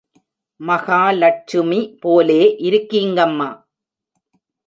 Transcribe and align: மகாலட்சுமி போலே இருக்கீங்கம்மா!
மகாலட்சுமி 0.59 1.79
போலே 2.01 2.39
இருக்கீங்கம்மா! 2.61 3.49